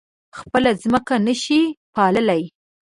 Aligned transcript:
خپله 0.37 0.69
ځمکه 0.81 1.15
نه 1.25 1.33
شي 1.43 1.61
پاللی. 1.95 2.43